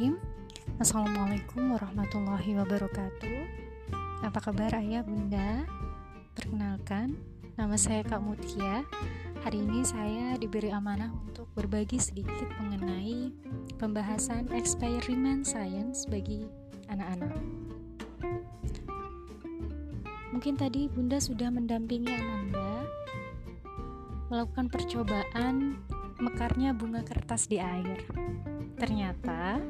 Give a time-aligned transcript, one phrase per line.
[0.00, 0.80] Bismillahirrahmanirrahim.
[0.80, 3.38] Assalamualaikum warahmatullahi wabarakatuh.
[4.24, 5.68] Apa kabar ayah bunda?
[6.32, 7.20] Perkenalkan,
[7.60, 8.80] nama saya Kak Mutia.
[9.44, 13.28] Hari ini saya diberi amanah untuk berbagi sedikit mengenai
[13.76, 16.48] Pembahasan eksperimen sains bagi
[16.88, 17.36] anak-anak.
[20.32, 22.88] Mungkin tadi bunda sudah mendampingi Ananda
[24.32, 25.76] Melakukan percobaan
[26.16, 28.00] mekarnya bunga kertas di air.
[28.80, 29.60] Ternyata,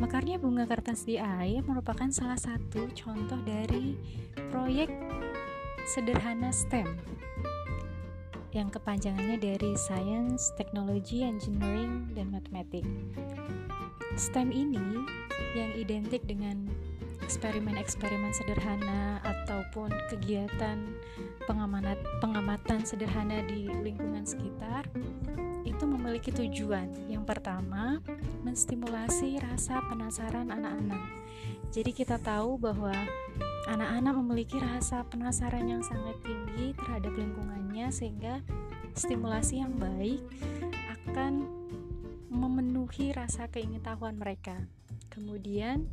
[0.00, 4.00] mekarnya bunga kertas di air merupakan salah satu contoh dari
[4.48, 4.88] proyek
[5.92, 6.88] sederhana STEM
[8.50, 12.90] yang kepanjangannya dari Science, Technology, Engineering, dan Mathematics.
[14.18, 15.04] STEM ini
[15.54, 16.66] yang identik dengan
[17.30, 20.98] eksperimen-eksperimen sederhana ataupun kegiatan
[22.18, 24.82] pengamatan sederhana di lingkungan sekitar
[25.62, 26.90] itu memiliki tujuan.
[27.06, 28.02] Yang pertama,
[28.42, 30.98] menstimulasi rasa penasaran anak-anak.
[31.70, 32.90] Jadi kita tahu bahwa
[33.70, 38.42] anak-anak memiliki rasa penasaran yang sangat tinggi terhadap lingkungannya sehingga
[38.98, 40.18] stimulasi yang baik
[40.98, 41.46] akan
[42.26, 44.66] memenuhi rasa keingintahuan mereka.
[45.14, 45.86] Kemudian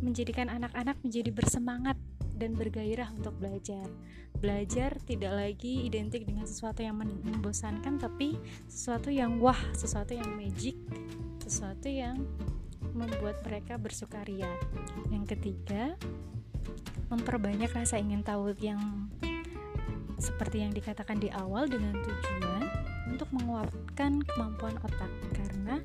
[0.00, 1.96] menjadikan anak-anak menjadi bersemangat
[2.36, 3.88] dan bergairah untuk belajar.
[4.36, 8.36] Belajar tidak lagi identik dengan sesuatu yang membosankan, tapi
[8.68, 10.76] sesuatu yang wah, sesuatu yang magic,
[11.40, 12.20] sesuatu yang
[12.92, 14.48] membuat mereka bersukaria.
[15.08, 15.96] Yang ketiga,
[17.08, 19.08] memperbanyak rasa ingin tahu yang
[20.16, 22.62] seperti yang dikatakan di awal dengan tujuan
[23.12, 25.80] untuk menguatkan kemampuan otak karena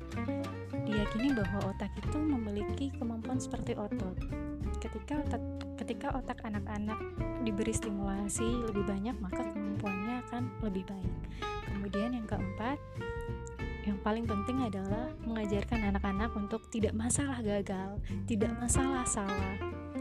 [1.12, 4.16] diyakini bahwa otak itu memiliki kemampuan seperti otot.
[4.80, 5.42] Ketika otak
[5.76, 6.96] ketika otak anak-anak
[7.44, 11.14] diberi stimulasi lebih banyak, maka kemampuannya akan lebih baik.
[11.68, 12.80] Kemudian yang keempat,
[13.84, 19.56] yang paling penting adalah mengajarkan anak-anak untuk tidak masalah gagal, tidak masalah salah,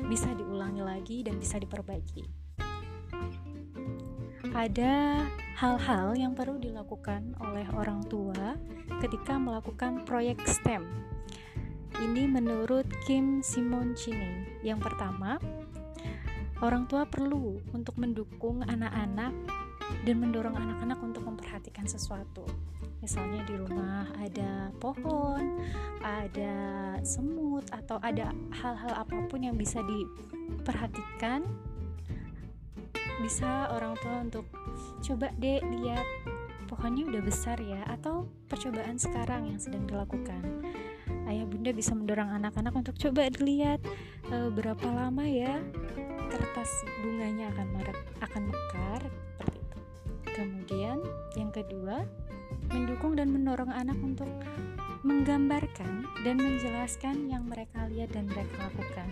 [0.07, 2.40] bisa diulangi lagi dan bisa diperbaiki.
[4.51, 5.25] Ada
[5.55, 8.59] hal-hal yang perlu dilakukan oleh orang tua
[8.99, 10.87] ketika melakukan proyek STEM.
[12.01, 14.59] Ini menurut Kim Simoncini.
[14.65, 15.37] Yang pertama,
[16.61, 19.33] Orang tua perlu untuk mendukung anak-anak
[20.05, 22.45] dan mendorong anak-anak untuk memperhatikan sesuatu.
[23.01, 25.57] Misalnya di rumah ada pohon,
[26.05, 26.53] ada
[27.01, 31.41] semut atau ada hal-hal apa pun yang bisa diperhatikan.
[33.21, 34.45] Bisa orang tua untuk
[35.05, 36.05] coba deh lihat
[36.65, 40.63] pohonnya udah besar ya atau percobaan sekarang yang sedang dilakukan
[41.31, 43.79] ayah bunda bisa mendorong anak-anak untuk coba dilihat
[44.27, 45.63] e, berapa lama ya
[46.31, 46.71] kertas
[47.03, 49.79] bunganya akan meret, akan mekar seperti itu.
[50.31, 50.97] Kemudian
[51.35, 52.07] yang kedua,
[52.71, 54.27] mendukung dan mendorong anak untuk
[55.03, 59.09] menggambarkan dan menjelaskan yang mereka lihat dan mereka lakukan.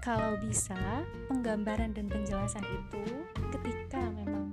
[0.00, 3.04] Kalau bisa, penggambaran dan penjelasan itu
[3.52, 4.48] ketika memang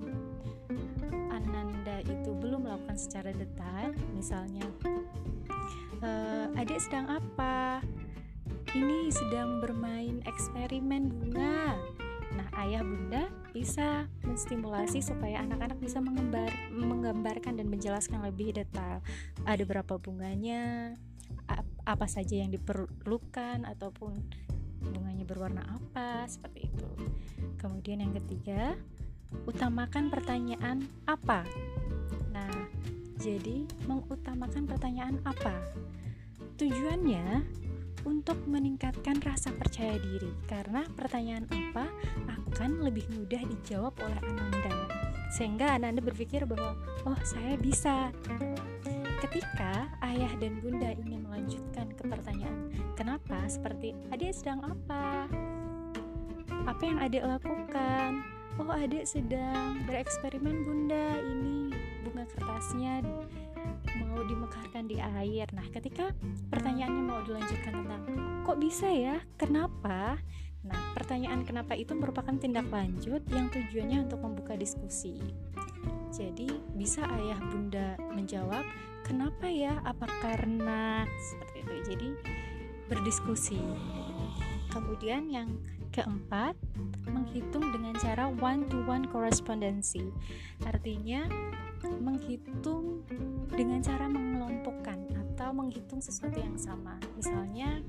[1.31, 4.67] Ananda itu belum melakukan secara detail, misalnya,
[6.03, 6.11] e,
[6.59, 7.79] adik sedang apa?
[8.77, 11.73] ini sedang bermain eksperimen bunga.
[12.37, 19.01] Nah, ayah bunda bisa menstimulasi supaya anak-anak bisa menggambar, menggambarkan dan menjelaskan lebih detail.
[19.47, 20.93] Ada berapa bunganya,
[21.87, 24.19] apa saja yang diperlukan ataupun
[24.91, 26.89] bunganya berwarna apa, seperti itu.
[27.59, 28.75] Kemudian yang ketiga,
[29.45, 31.43] utamakan pertanyaan apa.
[32.31, 32.53] Nah,
[33.17, 35.55] jadi mengutamakan pertanyaan apa?
[36.57, 37.43] Tujuannya
[38.07, 41.85] untuk meningkatkan rasa percaya diri karena pertanyaan apa
[42.31, 44.73] akan lebih mudah dijawab oleh Ananda
[45.27, 48.15] sehingga Ananda berpikir bahwa oh saya bisa
[49.17, 55.25] ketika ayah dan bunda ingin melanjutkan ke pertanyaan kenapa seperti adik sedang apa
[56.69, 58.21] apa yang adik lakukan
[58.61, 61.73] oh adik sedang bereksperimen bunda ini
[62.05, 63.01] bunga kertasnya
[64.17, 65.45] mau dimekarkan di air.
[65.53, 66.09] Nah, ketika
[66.49, 68.01] pertanyaannya mau dilanjutkan tentang
[68.41, 69.21] kok bisa ya?
[69.37, 70.17] Kenapa?
[70.65, 75.21] Nah, pertanyaan kenapa itu merupakan tindak lanjut yang tujuannya untuk membuka diskusi.
[76.09, 78.65] Jadi, bisa ayah bunda menjawab,
[79.07, 79.79] "Kenapa ya?
[79.87, 81.73] Apa karena?" seperti itu.
[81.95, 82.09] Jadi,
[82.91, 83.59] berdiskusi.
[84.71, 85.49] Kemudian yang
[85.95, 86.53] keempat,
[87.07, 90.11] menghitung dengan cara one to one correspondency.
[90.67, 91.25] Artinya,
[91.97, 93.01] menghitung
[93.49, 96.99] dengan cara mengelompokkan atau menghitung sesuatu yang sama.
[97.15, 97.81] Misalnya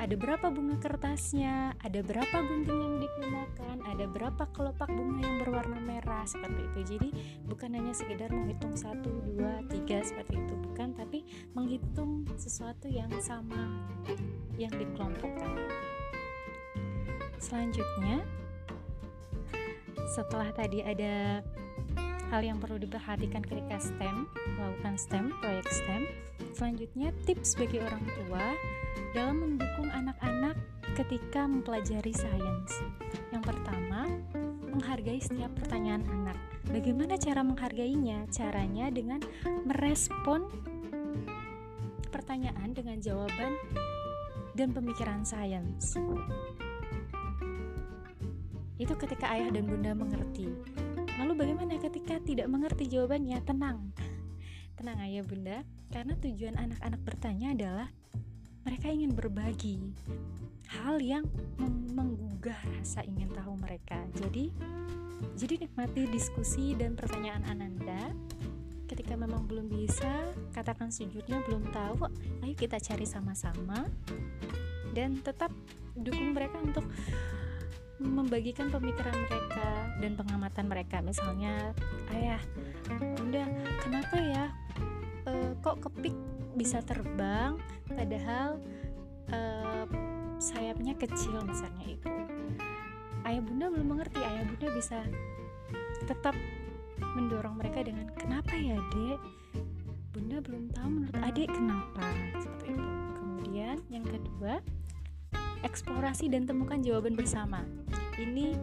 [0.00, 5.78] ada berapa bunga kertasnya, ada berapa gunting yang digunakan, ada berapa kelopak bunga yang berwarna
[5.82, 6.80] merah seperti itu.
[6.96, 7.08] Jadi
[7.44, 13.84] bukan hanya sekedar menghitung satu, dua, tiga seperti itu, bukan, tapi menghitung sesuatu yang sama
[14.56, 15.68] yang dikelompokkan.
[17.40, 18.24] Selanjutnya,
[20.10, 21.44] setelah tadi ada
[22.30, 26.02] hal yang perlu diperhatikan ketika STEM, melakukan STEM, proyek STEM.
[26.54, 28.54] Selanjutnya, tips bagi orang tua
[29.12, 30.54] dalam mendukung anak-anak
[30.94, 32.72] ketika mempelajari sains.
[33.34, 34.06] Yang pertama,
[34.70, 36.38] menghargai setiap pertanyaan anak.
[36.70, 38.30] Bagaimana cara menghargainya?
[38.30, 39.18] Caranya dengan
[39.66, 40.46] merespon
[42.14, 43.58] pertanyaan dengan jawaban
[44.54, 45.98] dan pemikiran sains.
[48.78, 50.46] Itu ketika ayah dan bunda mengerti.
[51.20, 53.44] Lalu bagaimana ketika tidak mengerti jawabannya?
[53.44, 53.92] Tenang.
[54.72, 55.60] Tenang ayah bunda,
[55.92, 57.88] karena tujuan anak-anak bertanya adalah
[58.64, 59.92] mereka ingin berbagi
[60.80, 61.28] hal yang
[61.92, 64.00] menggugah rasa ingin tahu mereka.
[64.16, 64.48] Jadi,
[65.36, 68.16] jadi nikmati diskusi dan pertanyaan Ananda.
[68.88, 72.08] Ketika memang belum bisa, katakan sejujurnya belum tahu,
[72.48, 73.84] ayo kita cari sama-sama
[74.96, 75.52] dan tetap
[75.94, 76.88] dukung mereka untuk
[78.00, 79.68] membagikan pemikiran mereka
[80.00, 80.96] dan pengamatan mereka.
[81.04, 81.76] Misalnya,
[82.16, 82.40] ayah,
[82.98, 83.44] bunda,
[83.84, 84.44] kenapa ya
[85.28, 86.16] e, kok kepik
[86.56, 88.58] bisa terbang padahal
[89.30, 89.86] uh,
[90.40, 92.10] sayapnya kecil misalnya itu.
[93.24, 94.20] Ayah bunda belum mengerti.
[94.20, 94.98] Ayah bunda bisa
[96.08, 96.34] tetap
[97.00, 99.20] mendorong mereka dengan kenapa ya dek?
[100.10, 102.06] Bunda belum tahu menurut adik kenapa
[102.40, 102.88] seperti itu.
[103.14, 104.58] Kemudian yang kedua
[105.64, 107.64] eksplorasi dan temukan jawaban bersama.
[108.16, 108.56] Ini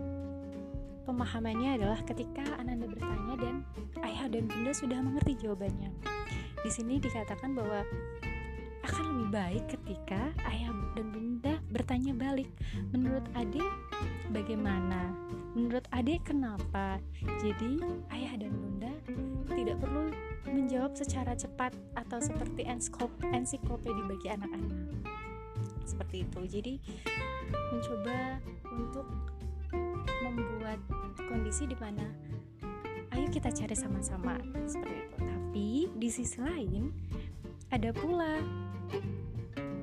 [1.05, 3.55] pemahamannya adalah ketika Ananda bertanya dan
[4.03, 5.89] ayah dan bunda sudah mengerti jawabannya.
[6.61, 7.85] Di sini dikatakan bahwa
[8.87, 12.49] akan lebih baik ketika ayah dan bunda bertanya balik
[12.95, 13.65] menurut adik
[14.31, 15.11] bagaimana?
[15.57, 17.01] Menurut adik kenapa?
[17.41, 17.81] Jadi
[18.13, 18.93] ayah dan bunda
[19.51, 20.13] tidak perlu
[20.47, 22.63] menjawab secara cepat atau seperti
[23.33, 24.87] ensiklopedia bagi anak-anak
[25.87, 26.73] seperti itu jadi
[27.71, 28.43] mencoba
[28.75, 29.07] untuk
[30.21, 30.79] membuat
[31.15, 32.05] kondisi di mana
[33.15, 34.37] ayo kita cari sama-sama
[34.67, 36.91] seperti itu tapi di sisi lain
[37.71, 38.37] ada pula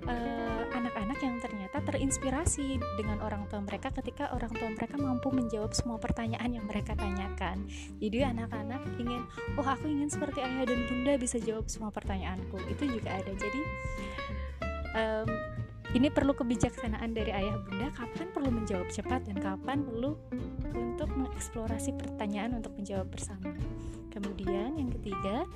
[0.04, 5.70] anak anak-anak yang ternyata terinspirasi dengan orang tua mereka ketika orang tua mereka mampu menjawab
[5.70, 7.70] semua pertanyaan yang mereka tanyakan.
[8.02, 9.22] Jadi anak-anak ingin,
[9.54, 12.58] oh aku ingin seperti ayah dan bunda bisa jawab semua pertanyaanku.
[12.66, 13.32] Itu juga ada.
[13.32, 13.60] Jadi
[14.96, 15.28] um,
[15.94, 20.18] ini perlu kebijaksanaan dari ayah bunda kapan perlu menjawab cepat dan kapan perlu
[20.74, 23.54] untuk mengeksplorasi pertanyaan untuk menjawab bersama.
[24.10, 25.46] Kemudian yang ketiga,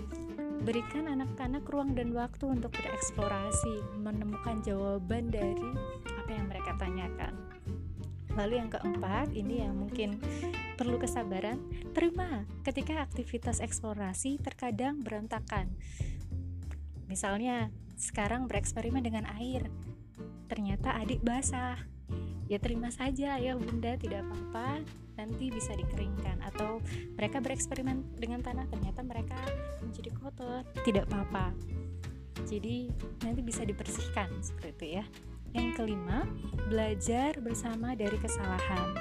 [0.63, 5.67] berikan anak-anak ruang dan waktu untuk bereksplorasi, menemukan jawaban dari
[6.07, 7.35] apa yang mereka tanyakan.
[8.39, 10.23] Lalu yang keempat, ini yang mungkin
[10.79, 11.59] perlu kesabaran,
[11.91, 15.75] terima ketika aktivitas eksplorasi terkadang berantakan.
[17.11, 19.67] Misalnya, sekarang bereksperimen dengan air,
[20.49, 21.77] ternyata adik basah.
[22.49, 24.81] Ya terima saja ya bunda tidak apa-apa.
[25.21, 26.41] Nanti bisa dikeringkan.
[26.41, 26.81] Atau
[27.15, 29.37] mereka bereksperimen dengan tanah ternyata mereka
[29.85, 30.65] menjadi kotor.
[30.83, 31.53] Tidak apa-apa.
[32.49, 32.89] Jadi
[33.21, 35.05] nanti bisa dibersihkan seperti itu ya.
[35.53, 36.25] Yang kelima
[36.73, 38.97] belajar bersama dari kesalahan.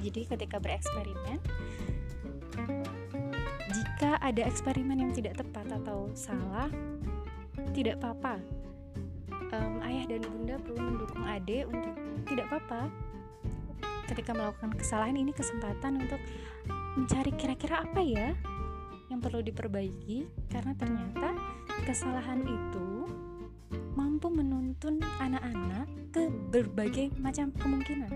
[0.00, 1.42] Jadi ketika bereksperimen
[3.70, 6.72] jika ada eksperimen yang tidak tepat atau salah
[7.76, 8.40] tidak apa-apa
[9.54, 11.94] um, ayah dan bunda perlu mendukung adik untuk
[12.30, 12.82] tidak apa-apa.
[14.10, 16.18] Ketika melakukan kesalahan ini kesempatan untuk
[16.98, 18.34] mencari kira-kira apa ya
[19.10, 20.26] yang perlu diperbaiki.
[20.50, 21.34] Karena ternyata
[21.86, 23.06] kesalahan itu
[23.94, 28.10] mampu menuntun anak-anak ke berbagai macam kemungkinan.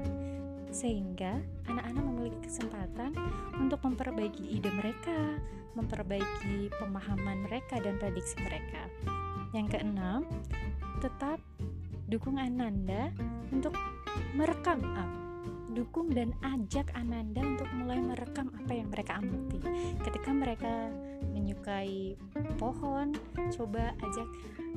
[0.74, 1.38] Sehingga
[1.70, 3.14] anak-anak memiliki kesempatan
[3.62, 5.38] untuk memperbaiki ide mereka,
[5.78, 8.90] memperbaiki pemahaman mereka dan prediksi mereka.
[9.54, 10.26] Yang keenam,
[11.04, 11.36] tetap
[12.08, 13.12] dukung Ananda
[13.52, 13.76] untuk
[14.32, 15.10] merekam uh,
[15.76, 19.60] dukung dan ajak Ananda untuk mulai merekam apa yang mereka amati.
[20.00, 20.88] Ketika mereka
[21.34, 22.16] menyukai
[22.56, 23.12] pohon,
[23.52, 24.28] coba ajak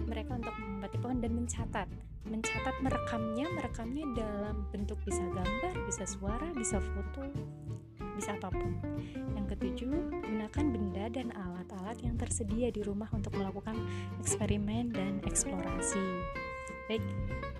[0.03, 1.87] mereka untuk mengamati pohon dan mencatat.
[2.27, 7.23] Mencatat merekamnya, merekamnya dalam bentuk bisa gambar, bisa suara, bisa foto,
[8.17, 8.73] bisa apa pun.
[9.37, 9.93] Yang ketujuh,
[10.25, 13.77] gunakan benda dan alat-alat yang tersedia di rumah untuk melakukan
[14.19, 16.01] eksperimen dan eksplorasi.
[16.87, 17.03] Baik,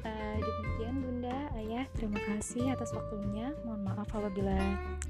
[0.07, 3.51] uh, demikian Bunda, Ayah, terima kasih atas waktunya.
[3.67, 4.55] Mohon maaf apabila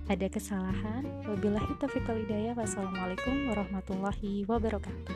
[0.10, 1.06] ada kesalahan.
[1.30, 2.58] Wabillahi taufiq walhidayah.
[2.58, 5.16] Wassalamualaikum warahmatullahi wabarakatuh.